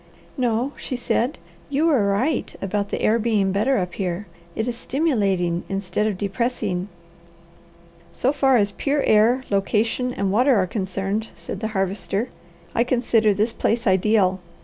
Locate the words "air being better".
3.03-3.77